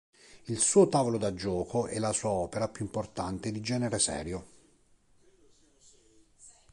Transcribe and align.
Il 0.45 0.57
suo 0.59 0.87
"Tavolo 0.89 1.19
da 1.19 1.35
gioco" 1.35 1.85
è 1.85 1.99
la 1.99 2.11
sua 2.11 2.31
opera 2.31 2.67
più 2.67 2.83
importante 2.85 3.51
di 3.51 3.61
genere 3.61 3.99
serio. 3.99 4.45